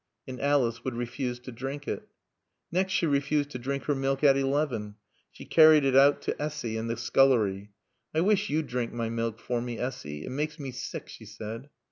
[0.27, 2.07] And Alice would refuse to drink it.
[2.71, 4.95] Next she refused to drink her milk at eleven.
[5.31, 7.69] She carried it out to Essy in the scullery.
[8.11, 10.25] "I wish you'd drink my milk for me, Essy.
[10.25, 11.69] It makes me sick," she said.